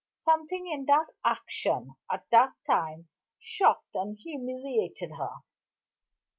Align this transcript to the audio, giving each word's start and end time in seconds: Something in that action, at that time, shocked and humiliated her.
Something 0.17 0.65
in 0.65 0.85
that 0.85 1.11
action, 1.23 1.93
at 2.11 2.25
that 2.31 2.53
time, 2.65 3.09
shocked 3.37 3.93
and 3.93 4.17
humiliated 4.17 5.11
her. 5.11 5.29